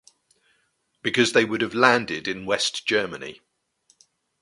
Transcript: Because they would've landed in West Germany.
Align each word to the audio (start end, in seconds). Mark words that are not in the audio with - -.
Because 1.03 1.33
they 1.33 1.45
would've 1.45 1.75
landed 1.75 2.27
in 2.27 2.47
West 2.47 2.87
Germany. 2.87 3.39